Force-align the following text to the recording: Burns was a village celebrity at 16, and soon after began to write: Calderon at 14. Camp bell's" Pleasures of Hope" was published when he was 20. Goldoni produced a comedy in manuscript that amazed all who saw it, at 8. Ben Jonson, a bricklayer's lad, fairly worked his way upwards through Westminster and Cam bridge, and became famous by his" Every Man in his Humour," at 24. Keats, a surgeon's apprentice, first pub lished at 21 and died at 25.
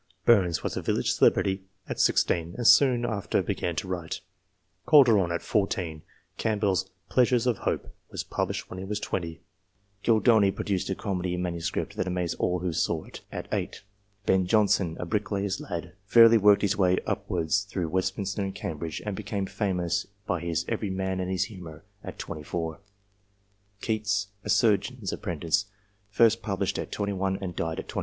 Burns 0.25 0.63
was 0.63 0.75
a 0.75 0.81
village 0.81 1.11
celebrity 1.11 1.61
at 1.87 1.99
16, 1.99 2.55
and 2.57 2.65
soon 2.67 3.05
after 3.05 3.43
began 3.43 3.75
to 3.75 3.87
write: 3.87 4.21
Calderon 4.89 5.31
at 5.31 5.43
14. 5.43 6.01
Camp 6.39 6.61
bell's" 6.61 6.89
Pleasures 7.11 7.45
of 7.45 7.59
Hope" 7.59 7.93
was 8.11 8.23
published 8.23 8.67
when 8.67 8.79
he 8.79 8.83
was 8.83 8.99
20. 8.99 9.41
Goldoni 10.03 10.49
produced 10.49 10.89
a 10.89 10.95
comedy 10.95 11.35
in 11.35 11.43
manuscript 11.43 11.95
that 11.97 12.07
amazed 12.07 12.35
all 12.39 12.57
who 12.61 12.73
saw 12.73 13.03
it, 13.03 13.21
at 13.31 13.47
8. 13.53 13.83
Ben 14.25 14.47
Jonson, 14.47 14.97
a 14.99 15.05
bricklayer's 15.05 15.59
lad, 15.59 15.93
fairly 16.07 16.39
worked 16.39 16.63
his 16.63 16.75
way 16.75 16.97
upwards 17.05 17.61
through 17.65 17.87
Westminster 17.89 18.41
and 18.41 18.55
Cam 18.55 18.79
bridge, 18.79 19.03
and 19.05 19.15
became 19.15 19.45
famous 19.45 20.07
by 20.25 20.39
his" 20.39 20.65
Every 20.67 20.89
Man 20.89 21.19
in 21.19 21.29
his 21.29 21.43
Humour," 21.43 21.83
at 22.03 22.17
24. 22.17 22.79
Keats, 23.81 24.29
a 24.43 24.49
surgeon's 24.49 25.13
apprentice, 25.13 25.65
first 26.09 26.41
pub 26.41 26.61
lished 26.61 26.81
at 26.81 26.91
21 26.91 27.37
and 27.39 27.55
died 27.55 27.77
at 27.77 27.87
25. 27.87 27.99